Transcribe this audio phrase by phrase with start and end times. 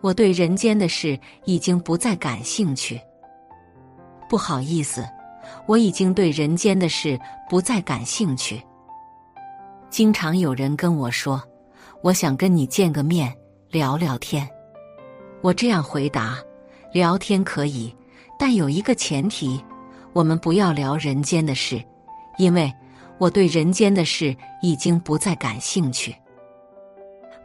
[0.00, 3.00] 我对人间的事已经不再感兴趣。
[4.28, 5.04] 不好意思，
[5.66, 7.18] 我已经对人间的事
[7.48, 8.62] 不再感兴趣。
[9.90, 11.42] 经常有人跟我说
[12.02, 13.34] ：“我想跟你见个面，
[13.70, 14.48] 聊聊天。”
[15.42, 16.38] 我这样回答
[16.94, 17.94] ：“聊天可以，
[18.38, 19.60] 但有一个前提，
[20.12, 21.82] 我们不要聊人间的事，
[22.38, 22.72] 因为
[23.18, 26.14] 我对人间的事已经不再感兴趣。”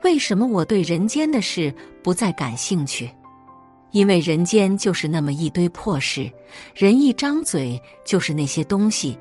[0.05, 1.73] 为什么我对人间的事
[2.04, 3.09] 不再感兴趣？
[3.90, 6.31] 因为人间就是那么一堆破事，
[6.76, 9.18] 人一张嘴就是那些东西，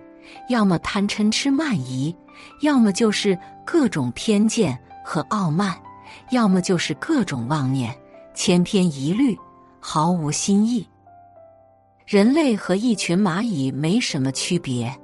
[0.51, 2.15] 要么贪嗔痴慢疑，
[2.61, 5.75] 要么就是各种偏见和傲慢，
[6.33, 7.97] 要么就是各种妄念，
[8.35, 9.35] 千篇一律，
[9.81, 10.87] 毫无新意。
[12.05, 14.95] 人类和一群蚂蚁没什么区别，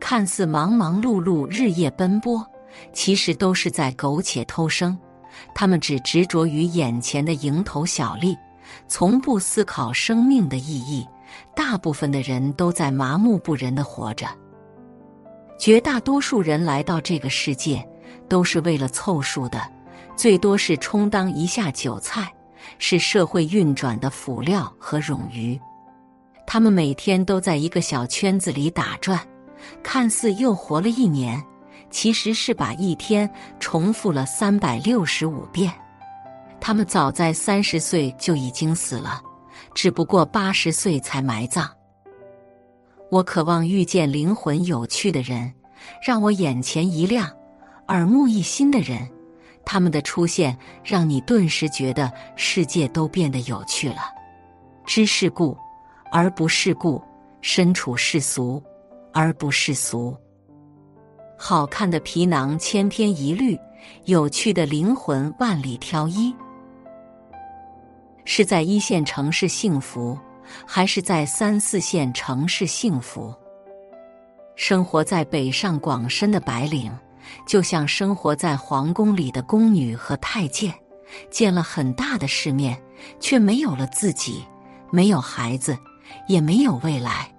[0.00, 2.42] 看似忙忙碌碌、日夜奔波，
[2.94, 4.98] 其实都是在苟且偷生。
[5.54, 8.36] 他们只执着于眼前的蝇头小利，
[8.88, 11.06] 从不思考生命的意义。
[11.54, 14.26] 大部分的人都在麻木不仁的活着。
[15.58, 17.86] 绝大多数人来到这个世界，
[18.28, 19.60] 都是为了凑数的，
[20.16, 22.32] 最多是充当一下韭菜，
[22.78, 25.58] 是社会运转的辅料和冗余。
[26.46, 29.20] 他们每天都在一个小圈子里打转，
[29.82, 31.42] 看似又活了一年。
[31.96, 35.72] 其实是把一天重复了三百六十五遍。
[36.60, 39.22] 他们早在三十岁就已经死了，
[39.72, 41.66] 只不过八十岁才埋葬。
[43.10, 45.50] 我渴望遇见灵魂有趣的人，
[46.06, 47.34] 让我眼前一亮、
[47.88, 49.08] 耳目一新的人。
[49.64, 54.02] 他们的出现让你顿时觉得世界都变得有趣了。
[54.84, 55.56] 知世故
[56.12, 57.02] 而不世故，
[57.40, 58.62] 身处世俗
[59.14, 60.14] 而不世俗。
[61.36, 63.58] 好看的皮囊千篇一律，
[64.06, 66.34] 有趣的灵魂万里挑一。
[68.24, 70.18] 是在一线城市幸福，
[70.66, 73.32] 还是在三四线城市幸福？
[74.56, 76.90] 生活在北上广深的白领，
[77.46, 80.74] 就像生活在皇宫里的宫女和太监，
[81.30, 82.80] 见了很大的世面，
[83.20, 84.42] 却没有了自己，
[84.90, 85.78] 没有孩子，
[86.26, 87.30] 也没有未来。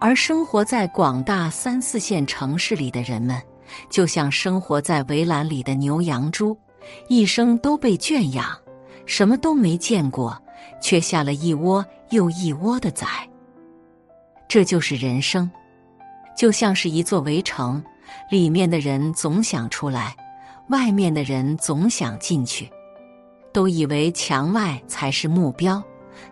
[0.00, 3.40] 而生活在广大三四线城市里的人们，
[3.90, 6.56] 就像生活在围栏里的牛羊猪，
[7.08, 8.46] 一生都被圈养，
[9.06, 10.40] 什么都没见过，
[10.80, 13.06] 却下了一窝又一窝的崽。
[14.46, 15.50] 这就是人生，
[16.36, 17.82] 就像是一座围城，
[18.30, 20.16] 里面的人总想出来，
[20.68, 22.70] 外面的人总想进去，
[23.52, 25.82] 都以为墙外才是目标，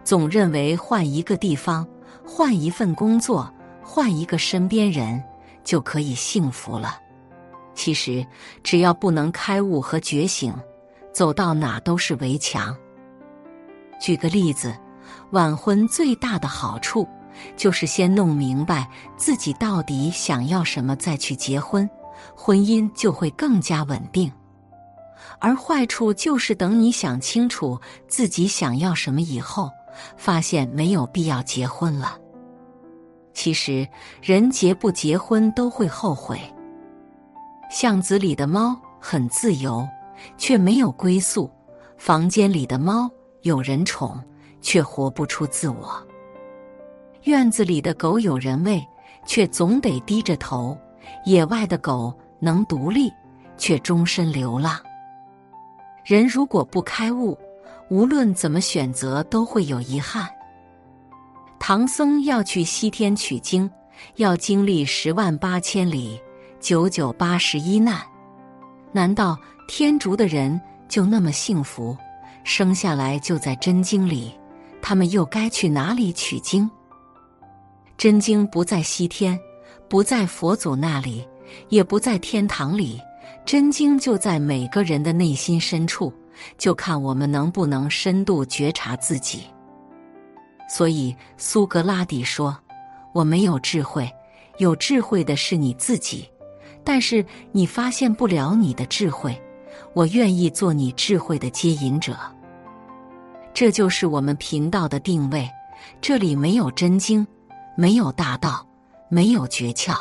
[0.04, 1.86] 总认为换一个地方，
[2.24, 3.52] 换一份工作。
[3.88, 5.22] 换一个身边人
[5.62, 6.98] 就可以幸福了。
[7.72, 8.26] 其实，
[8.64, 10.52] 只要不能开悟和觉醒，
[11.12, 12.76] 走到哪都是围墙。
[14.00, 14.76] 举个例子，
[15.30, 17.06] 晚婚最大的好处
[17.56, 21.88] 就是先弄明白自己到底想要什么，再去结婚，
[22.34, 24.30] 婚姻就会更加稳定。
[25.38, 29.70] 而坏处就是等你想清楚自己想要什么以后，
[30.16, 32.18] 发现没有必要结婚了。
[33.36, 33.86] 其实，
[34.22, 36.40] 人结不结婚都会后悔。
[37.70, 39.86] 巷子里的猫很自由，
[40.38, 41.46] 却没有归宿；
[41.98, 43.10] 房间里的猫
[43.42, 44.18] 有人宠，
[44.62, 46.02] 却活不出自我。
[47.24, 48.82] 院子里的狗有人喂，
[49.26, 50.74] 却总得低着头；
[51.26, 53.12] 野外的狗能独立，
[53.58, 54.80] 却终身流浪。
[56.06, 57.38] 人如果不开悟，
[57.90, 60.26] 无论怎么选择，都会有遗憾。
[61.58, 63.68] 唐僧要去西天取经，
[64.16, 66.20] 要经历十万八千里、
[66.60, 68.00] 九九八十一难。
[68.92, 69.36] 难道
[69.66, 71.96] 天竺的人就那么幸福，
[72.44, 74.32] 生下来就在真经里？
[74.80, 76.70] 他们又该去哪里取经？
[77.98, 79.38] 真经不在西天，
[79.88, 81.26] 不在佛祖那里，
[81.68, 83.00] 也不在天堂里，
[83.44, 86.12] 真经就在每个人的内心深处，
[86.56, 89.44] 就看我们能不能深度觉察自己。
[90.68, 92.56] 所以，苏格拉底说
[93.14, 94.10] ：“我没有智慧，
[94.58, 96.28] 有智慧的是你自己。
[96.82, 99.40] 但是你发现不了你的智慧，
[99.92, 102.16] 我愿意做你智慧的接引者。”
[103.54, 105.48] 这就是我们频道的定位。
[106.00, 107.26] 这里没有真经，
[107.76, 108.66] 没有大道，
[109.08, 109.96] 没有诀窍，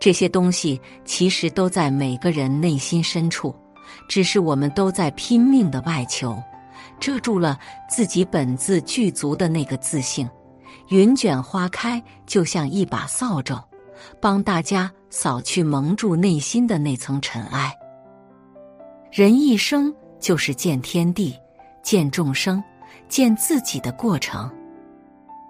[0.00, 3.54] 这些东西其实都在每个人内心深处，
[4.08, 6.36] 只是我们都在拼命的外求。
[6.98, 7.58] 遮住了
[7.88, 10.28] 自己本自具足的那个自信，
[10.88, 13.62] 云卷花开，就像一把扫帚，
[14.20, 17.72] 帮大家扫去蒙住内心的那层尘埃。
[19.10, 21.34] 人一生就是见天地、
[21.82, 22.62] 见众生、
[23.08, 24.50] 见自己的过程。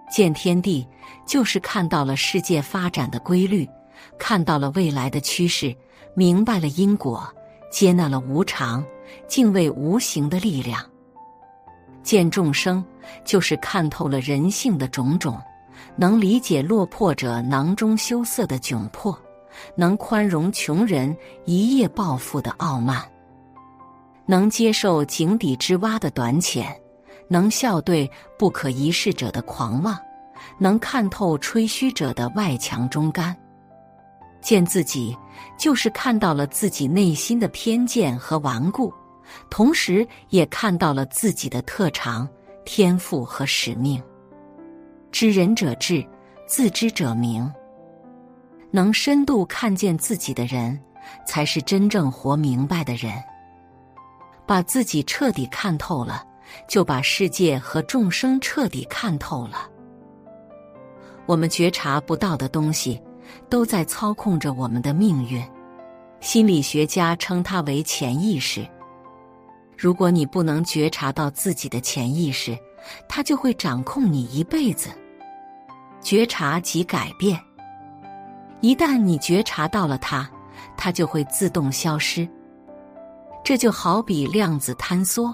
[0.09, 0.87] 见天地，
[1.25, 3.67] 就是看到了世界发展的规律，
[4.17, 5.75] 看到了未来的趋势，
[6.13, 7.27] 明白了因果，
[7.69, 8.85] 接纳了无常，
[9.27, 10.81] 敬畏无形的力量。
[12.07, 12.81] 见众生，
[13.25, 15.37] 就是看透了人性的种种，
[15.97, 19.13] 能理解落魄者囊中羞涩的窘迫，
[19.75, 21.13] 能宽容穷人
[21.43, 23.03] 一夜暴富的傲慢，
[24.25, 26.73] 能接受井底之蛙的短浅。
[27.27, 29.99] 能笑对不可一世者的狂妄，
[30.57, 33.35] 能看透吹嘘者的外强中干。
[34.39, 35.13] 见自己，
[35.59, 38.93] 就是看到了自己内心的偏见和顽固，
[39.49, 42.27] 同时也看到了自己的特长、
[42.65, 44.01] 天赋和使命。
[45.11, 46.05] 知人者智，
[46.45, 47.51] 自知者明。
[48.71, 50.79] 能深度看见自己的人，
[51.25, 53.11] 才是真正活明白的人。
[54.45, 56.23] 把自己彻底看透了。
[56.65, 59.69] 就把世界和众生彻底看透了。
[61.25, 63.01] 我们觉察不到的东西，
[63.49, 65.43] 都在操控着我们的命运。
[66.21, 68.65] 心理学家称它为潜意识。
[69.77, 72.57] 如果你不能觉察到自己的潜意识，
[73.07, 74.89] 它就会掌控你一辈子。
[76.01, 77.39] 觉察即改变。
[78.61, 80.27] 一旦你觉察到了它，
[80.75, 82.27] 它就会自动消失。
[83.43, 85.33] 这就好比量子坍缩。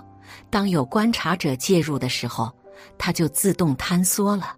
[0.49, 2.51] 当有观察者介入的时候，
[2.97, 4.55] 它就自动坍缩了。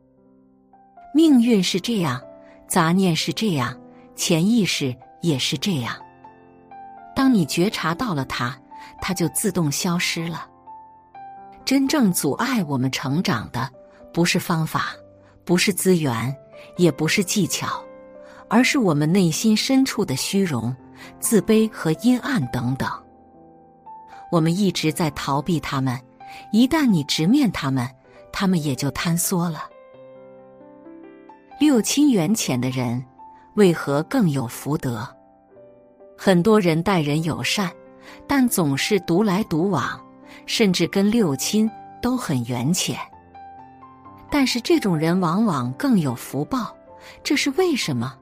[1.14, 2.20] 命运是这样，
[2.68, 3.78] 杂念是这样，
[4.16, 5.96] 潜意识也是这样。
[7.16, 8.58] 当你觉察到了它，
[9.08, 10.50] 它就自动消失了。
[11.64, 13.70] 真正阻碍我们成长的，
[14.12, 14.96] 不是方法，
[15.44, 16.36] 不是资源，
[16.76, 17.68] 也不是技巧，
[18.50, 20.76] 而是我们内心深处的虚荣、
[21.20, 22.90] 自卑和阴暗等等。
[24.32, 26.02] 我们一直在逃避他们，
[26.52, 27.88] 一旦你直面他们，
[28.34, 29.70] 他们也就坍缩了。
[31.60, 33.06] 六亲缘浅的人，
[33.54, 35.08] 为何更有福德？
[36.18, 37.72] 很多人待人友善，
[38.28, 40.00] 但总是独来独往，
[40.46, 41.70] 甚至跟六亲
[42.02, 42.98] 都很缘浅。
[44.30, 46.76] 但是这种人往往更有福报，
[47.24, 48.14] 这是为什么？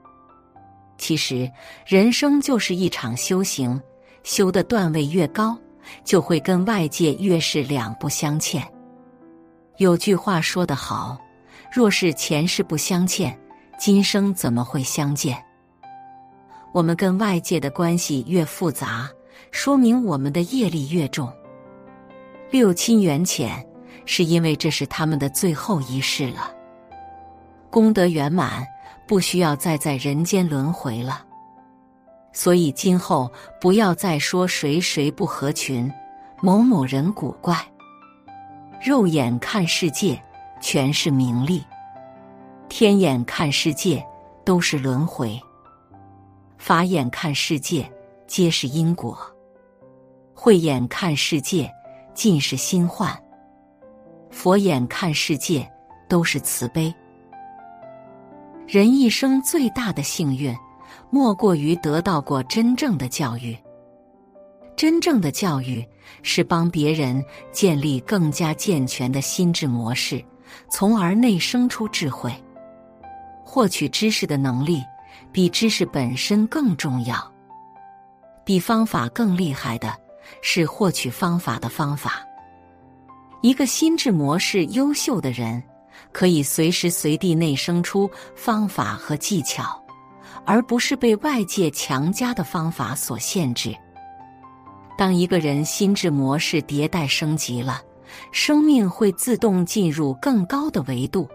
[0.97, 1.51] 其实
[1.85, 3.81] 人生就是一场修行，
[4.23, 5.57] 修的段位越高。
[6.05, 8.65] 就会跟外界越是两不相欠。
[9.79, 11.17] 有句话说得好
[11.75, 13.37] ：“若是前世不相欠，
[13.77, 15.37] 今生怎么会相见？”
[16.71, 19.09] 我们跟外界的关系越复杂，
[19.53, 21.31] 说明我们的业力越重。
[22.49, 23.63] 六亲缘浅，
[24.03, 26.51] 是因为这是他们的最后一世了，
[27.69, 28.65] 功德圆满，
[29.07, 31.23] 不需要再在人间轮回了。
[32.33, 35.89] 所以今后不要再说谁谁不合群，
[36.41, 37.55] 某某人古怪。
[38.83, 40.19] 肉眼看世界
[40.59, 41.63] 全是名利，
[42.69, 44.03] 天眼看世界
[44.43, 45.39] 都是轮回，
[46.57, 47.89] 法眼看世界
[48.25, 49.15] 皆是因果，
[50.45, 51.73] 慧眼看世界
[52.13, 53.17] 尽是心幻，
[54.29, 55.65] 佛眼看世界
[56.09, 56.93] 都是慈悲。
[58.67, 60.53] 人一生最大的幸运。
[61.09, 63.57] 莫过于得到过真正的教育。
[64.75, 65.87] 真正的教育
[66.23, 70.21] 是帮别人建立更加健全的心智模式，
[70.69, 72.33] 从而内生出智慧。
[73.45, 74.83] 获取知识的能力
[75.31, 77.31] 比知识本身更重要。
[78.43, 79.95] 比方法更厉害的
[80.41, 82.21] 是获取方法的方法。
[83.41, 85.61] 一个心智模式优秀的人，
[86.11, 89.79] 可以随时随地内生出方法和技巧。
[90.45, 93.73] 而不是被外界强加的方法所限制。
[94.97, 97.81] 当一个人心智模式迭代升级了，
[98.33, 101.29] 生命会自动进入更高的维度，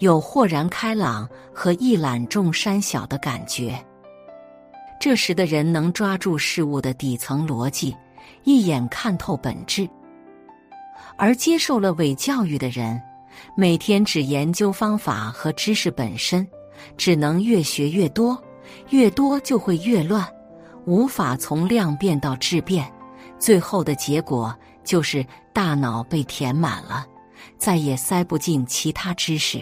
[0.00, 3.78] 有豁然开朗和一览众山小的感觉。
[5.00, 7.96] 这时的人能抓住事物的底层逻辑，
[8.44, 9.88] 一眼看透本质。
[11.16, 13.00] 而接受了伪教育的人，
[13.56, 16.46] 每天只研究方法和知识本身，
[16.96, 18.40] 只能越学越多。
[18.90, 20.28] 越多就会越乱，
[20.84, 22.86] 无法从量变到质变，
[23.38, 24.54] 最后的结果
[24.84, 27.06] 就是大脑被填满了，
[27.56, 29.58] 再也塞不进其他知识。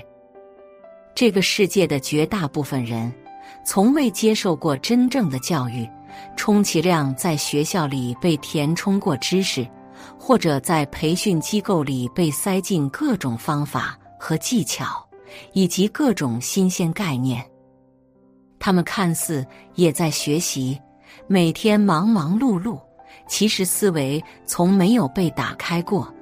[1.15, 3.15] 这个世界的绝大部分人，
[3.65, 5.89] 从未接受过真正的教育，
[6.37, 9.67] 充其量在学校里被填充过知识，
[10.19, 15.05] 或者在培训机构里被塞进各种方法和技巧，
[15.53, 17.45] 以及各种新鲜概念。
[18.59, 20.79] 他们看似也在学习，
[21.27, 22.79] 每天忙忙碌碌，
[23.29, 26.13] 其实思维从没有被打开过，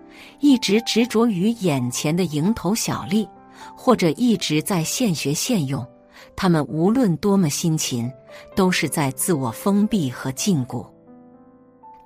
[0.40, 3.26] 一直执着于眼前的蝇头小利，
[3.74, 5.86] 或者一直在现学现用，
[6.36, 8.10] 他们无论多么辛勤，
[8.56, 10.84] 都是在自我封闭和禁锢。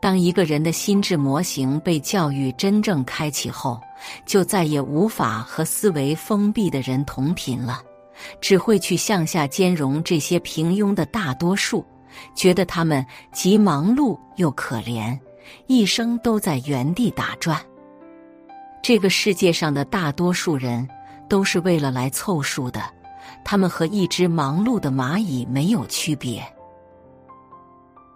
[0.00, 3.80] 当一个人的心智模型被教育真正开启后，
[4.24, 7.82] 就再也无法和思维封闭的人同频了，
[8.40, 11.84] 只会去向下兼容这些平庸的大多数，
[12.34, 15.18] 觉得他们既忙碌又可怜，
[15.66, 17.60] 一生都在原地打转。
[18.80, 20.88] 这个世界上的大多数人
[21.28, 22.80] 都是为了来凑数的，
[23.44, 26.42] 他们和一只忙碌的蚂蚁没有区别。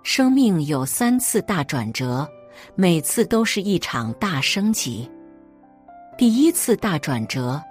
[0.02, 2.29] 生命有三次大转折，
[2.75, 5.09] 每次都是一场大升级。
[6.19, 7.62] 第一次大转折，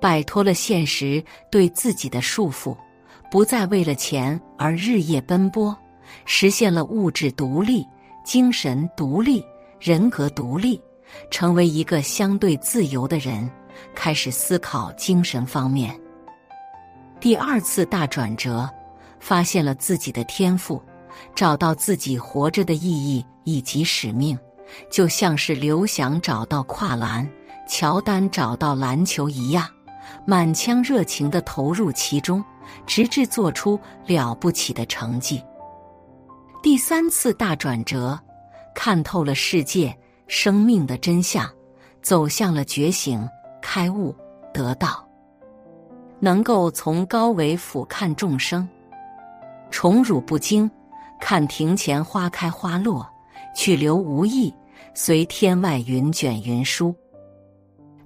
[0.00, 2.76] 摆脱了现实对自己的束缚，
[3.30, 5.76] 不再为了钱而日夜奔波，
[6.24, 7.86] 实现了物质独立、
[8.24, 9.42] 精神独立、
[9.80, 10.80] 人格独立，
[11.30, 13.48] 成为一个相对自由的人，
[13.94, 15.98] 开始思考精神方面。
[17.20, 18.68] 第二次大转折，
[19.18, 20.82] 发现了自己的天赋。
[21.34, 24.38] 找到自己活着的意义以及使命，
[24.90, 27.26] 就像是刘翔找到跨栏，
[27.66, 29.66] 乔丹找到篮球一样，
[30.26, 32.44] 满腔热情的投入其中，
[32.86, 35.42] 直至做出了不起的成绩。
[36.62, 38.18] 第三次大转折，
[38.74, 39.96] 看透了世界
[40.28, 41.50] 生命的真相，
[42.02, 43.26] 走向了觉醒、
[43.62, 44.14] 开悟、
[44.52, 45.05] 得道，
[46.18, 48.68] 能够从高维俯瞰众生，
[49.70, 50.70] 宠辱不惊。
[51.18, 53.08] 看庭前花开花落，
[53.54, 54.54] 去留无意，
[54.94, 56.94] 随天外云卷云舒。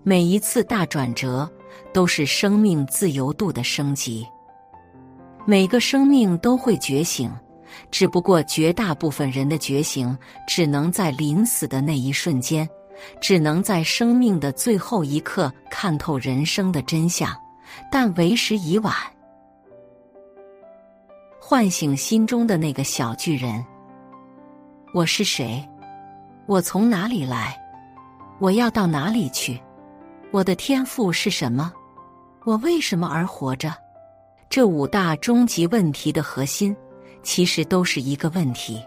[0.04, 1.50] 每一次大转折，
[1.92, 4.26] 都是生命自由度的升级。
[5.44, 7.28] 每个生命都会觉醒，
[7.90, 12.66] 只不过绝大部分人的觉醒，只能在临死的那一瞬间，
[13.20, 17.36] 只能在生命的最后一刻看透人生的真相，
[17.90, 18.94] 但为时已晚。
[21.40, 23.64] 唤醒心中的那个小巨人。
[24.94, 25.66] 我是谁？
[26.46, 27.56] 我从哪里来？
[28.38, 29.60] 我要到哪里去？
[30.32, 31.72] 我的天赋是什么？
[32.44, 33.74] 我为什么而活着？
[34.48, 36.76] 这五大终极问题的核心，
[37.22, 38.84] 其实都是一个问题。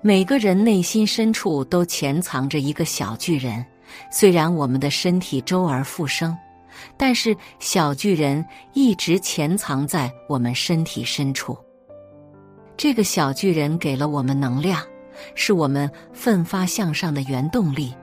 [0.00, 3.64] 每个人内心深处都潜藏着一个小巨人，
[4.10, 6.36] 虽然我们的身体周而复生。
[6.96, 11.56] 但是小巨人一直潜藏在我们身体深处。
[12.76, 14.82] 这个小巨人给了我们能量，
[15.34, 17.94] 是我们奋发向上的原动力。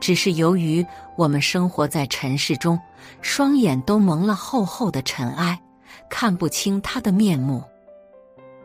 [0.00, 0.84] 只是由于
[1.16, 2.78] 我们生活在尘世中，
[3.20, 5.60] 双眼都蒙了厚厚的尘埃，
[6.08, 7.62] 看不清他的面目。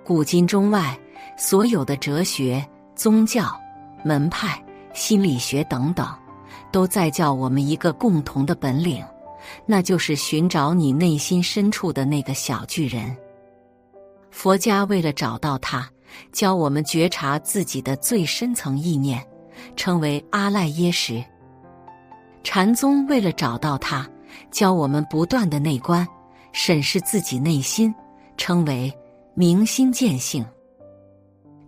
[0.06, 0.98] 古今中外，
[1.36, 3.60] 所有的哲学、宗教、
[4.04, 6.08] 门派、心理学等等，
[6.72, 9.04] 都在教我们一个共同的本领。
[9.66, 13.16] 那就是寻找你内心深处的那个小巨人。
[14.32, 15.90] 佛家为了找到他，
[16.32, 19.26] 教我们觉察自己的最深层意念，
[19.76, 21.24] 称为阿赖耶识。
[22.44, 24.08] 禅宗为了找到他，
[24.52, 26.08] 教我们不断的内观，
[26.52, 27.94] 审视自己内心，
[28.38, 28.94] 称为
[29.34, 30.46] 明心见性。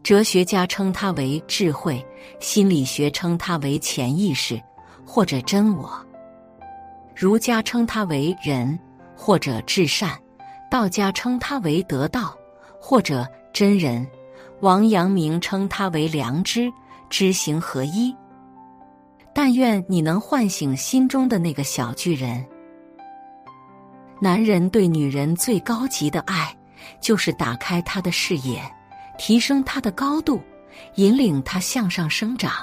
[0.04, 2.04] 哲学家称它为智慧，
[2.40, 4.60] 心理学称它为潜意识
[5.06, 6.04] 或者真我。
[7.16, 8.78] 儒家称它为仁
[9.16, 10.18] 或者至善，
[10.70, 12.36] 道家称它为得道
[12.80, 14.08] 或者真人，
[14.62, 16.72] 王阳明称它为良知，
[17.10, 18.16] 知行合一。
[19.34, 22.46] 但愿你能唤醒心中的那个小巨人。
[24.20, 26.56] 男人对女人最高级的爱，
[27.00, 28.62] 就是打开他的视野，
[29.18, 30.42] 提升他的高度，
[30.96, 32.54] 引领他向上生长，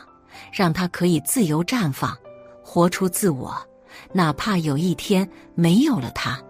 [0.52, 2.16] 让他可以自由绽放，
[2.62, 3.56] 活出自我。
[4.12, 6.40] 哪怕有一天没有了他，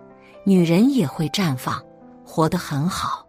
[0.45, 1.83] 女人也会绽放，
[2.25, 3.27] 活得很好。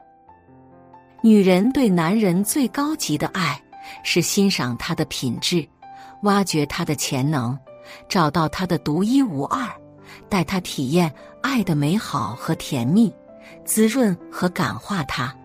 [1.22, 3.62] 女人对男人最高级的爱，
[4.04, 5.68] 是欣赏他的品质，
[6.24, 7.58] 挖掘他的潜能，
[8.08, 9.68] 找到他的独一无二，
[10.30, 11.12] 带他体验
[11.42, 13.14] 爱的美好和甜蜜，
[13.66, 15.36] 滋润和感化他。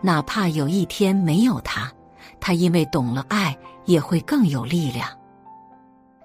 [0.00, 1.92] 哪怕有一天没有他，
[2.40, 5.08] 他因为懂了爱，也会更有力量。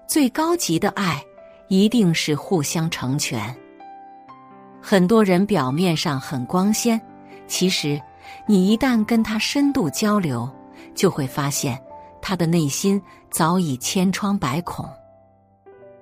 [0.06, 1.22] 最高级的爱。
[1.70, 3.56] 一定是互相成全。
[4.82, 7.00] 很多人表面上很光鲜，
[7.46, 8.00] 其实
[8.44, 10.50] 你一旦跟他深度交流，
[10.96, 11.80] 就会发现
[12.20, 13.00] 他的内心
[13.30, 14.84] 早已千疮百孔。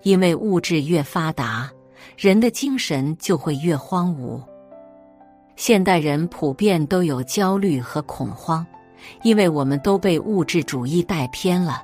[0.05, 1.71] 因为物质越发达，
[2.17, 4.41] 人的精神就会越荒芜。
[5.55, 8.67] 现代人普遍都有焦虑和恐慌，
[9.23, 11.83] 因为我们都被物质主义带偏了。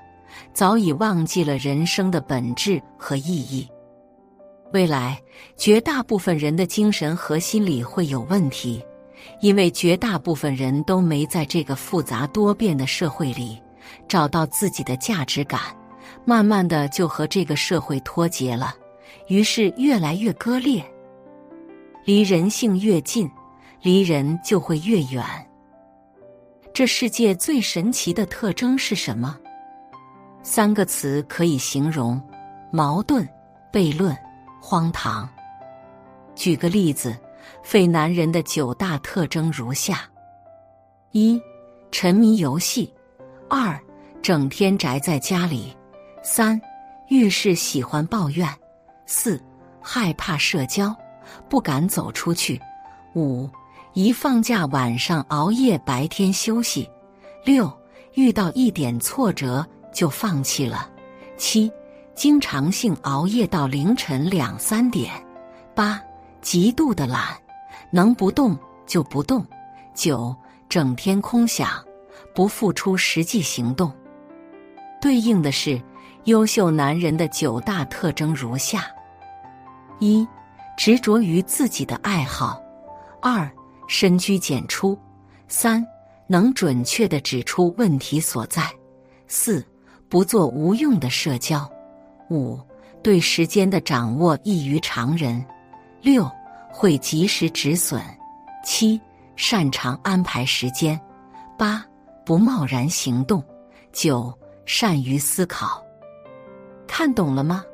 [0.55, 3.69] 早已忘记了人生的本质和意义。
[4.75, 5.23] 未来，
[5.57, 8.85] 绝大部分人的精神和心理会有问题，
[9.41, 13.57] 因为绝大部分人都没在这个复杂多变的社会里
[14.09, 15.61] 找到自己的价值感，
[16.25, 18.75] 慢慢的就和这个社会脱节了，
[19.29, 20.85] 于是越来越割裂。
[22.05, 23.31] 离人性越近，
[23.81, 25.25] 离人就会越远。
[26.73, 29.39] 这世界最神奇的特征是什么？
[30.43, 32.21] 三个词可以形容：
[32.73, 33.25] 矛盾、
[33.73, 34.13] 悖论、
[34.67, 35.29] 荒唐。
[36.35, 37.15] 举个例子，
[37.63, 40.09] 废男人的九大特征如下：
[41.13, 41.39] 一、
[41.93, 42.89] 沉迷游戏；
[43.47, 43.79] 二、
[44.23, 45.77] 整天宅在家里；
[46.23, 46.59] 三、
[47.09, 48.49] 遇事喜欢抱怨；
[49.05, 49.39] 四、
[49.83, 50.97] 害怕社交。
[51.49, 52.59] 不敢走出去。
[53.15, 53.49] 五，
[53.93, 56.89] 一放假晚上熬夜，白天休息。
[57.45, 57.71] 六，
[58.15, 60.89] 遇到一点挫折就放弃了。
[61.37, 61.71] 七，
[62.15, 65.13] 经常性熬夜到凌晨两三点。
[65.75, 66.01] 八，
[66.41, 67.37] 极度的懒，
[67.91, 68.57] 能不动
[68.87, 69.45] 就不动。
[69.95, 70.35] 九，
[70.69, 71.69] 整天空想，
[72.35, 73.93] 不付出实际行动。
[75.01, 75.81] 对应的是
[76.25, 78.85] 优秀男人的九大特征如下：
[79.99, 80.27] 一。
[80.77, 82.61] 执着于自己的爱好，
[83.23, 83.49] 二
[83.87, 84.99] 深居简出，
[85.47, 85.87] 三
[86.27, 88.69] 能准确的指出问题所在，
[89.29, 89.65] 四
[90.09, 91.71] 不做无用的社交，
[92.31, 92.59] 五
[93.03, 95.45] 对时间的掌握异于常人，
[96.01, 96.31] 六
[96.71, 98.03] 会及时止损，
[98.65, 99.01] 七
[99.37, 100.99] 擅长安排时间，
[101.59, 101.85] 八
[102.25, 103.43] 不贸然行动，
[103.93, 104.33] 九
[104.65, 105.83] 善于思考。
[106.87, 107.65] 看懂了吗？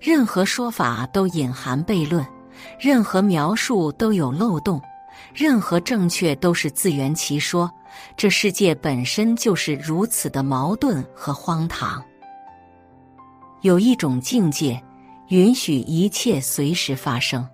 [0.00, 2.26] 任何说法都隐含悖论，
[2.78, 4.80] 任何描述都有漏洞，
[5.34, 7.70] 任何正确都是自圆其说。
[8.16, 12.04] 这世界本身就是如此的矛盾和荒唐。
[13.66, 14.80] 有一种境界，
[15.30, 17.44] 允许一切随时发生，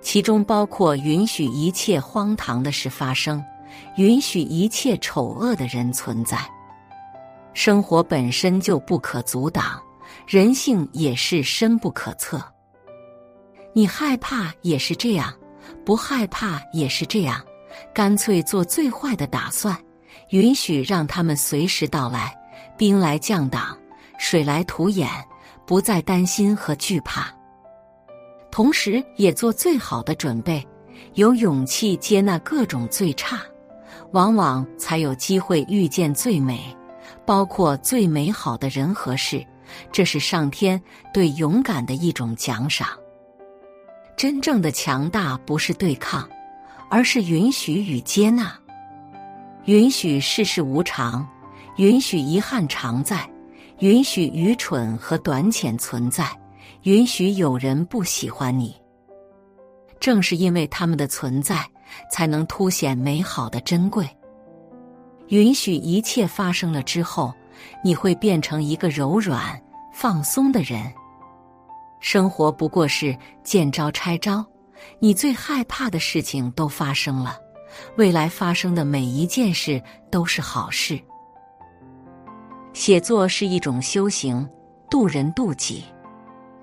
[0.00, 3.40] 其中包括允许一切荒唐的事发生，
[3.96, 6.36] 允许一切丑恶的人存在。
[7.52, 9.80] 生活本身就不可阻挡。
[10.26, 12.42] 人性也是深不可测，
[13.72, 15.32] 你害怕也是这样，
[15.84, 17.40] 不害怕也是这样，
[17.94, 19.76] 干脆做最坏的打算，
[20.30, 22.34] 允许让他们随时到来，
[22.76, 23.76] 兵来将挡，
[24.18, 25.08] 水来土掩，
[25.66, 27.32] 不再担心和惧怕，
[28.50, 30.66] 同时也做最好的准备，
[31.14, 33.40] 有勇气接纳各种最差，
[34.12, 36.60] 往往才有机会遇见最美，
[37.26, 39.44] 包括最美好的人和事。
[39.90, 40.80] 这是上天
[41.12, 42.88] 对勇敢的一种奖赏。
[44.16, 46.28] 真正的强大不是对抗，
[46.88, 48.52] 而是允许与接纳，
[49.64, 51.26] 允许世事无常，
[51.78, 53.28] 允许遗憾常在，
[53.78, 56.28] 允许愚蠢和短浅存在，
[56.82, 58.74] 允许有人不喜欢你。
[60.00, 61.64] 正是因为他们的存在，
[62.10, 64.08] 才能凸显美好的珍贵。
[65.28, 67.32] 允许一切发生了之后。
[67.84, 70.92] 你会变成一个柔软、放松的人。
[72.00, 74.44] 生活不过是见招拆招，
[74.98, 77.38] 你最害怕的事情都发生了，
[77.96, 81.00] 未来发生的每一件事都是好事。
[82.74, 84.46] 写作是一种修行，
[84.90, 85.84] 渡人渡己。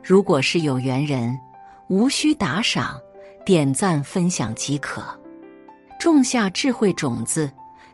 [0.04, 1.39] 如果是有缘人，
[1.88, 3.00] 无需打赏、
[3.45, 5.02] 点赞、分享即可，
[5.97, 7.50] 种下智慧种子，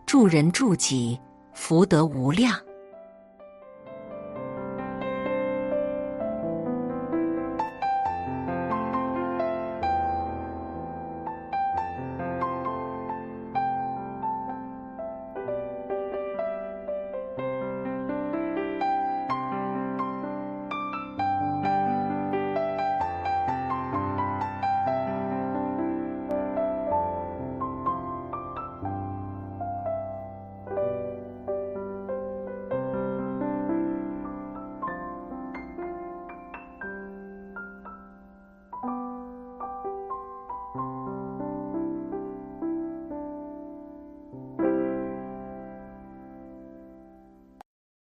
[0.07, 1.19] 助人助己，
[1.53, 2.59] 福德无量。